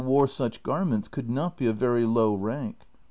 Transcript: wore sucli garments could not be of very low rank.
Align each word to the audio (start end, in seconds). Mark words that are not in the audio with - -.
wore 0.03 0.25
sucli 0.25 0.63
garments 0.63 1.07
could 1.07 1.29
not 1.29 1.55
be 1.57 1.67
of 1.67 1.77
very 1.77 2.05
low 2.05 2.33
rank. 2.33 2.87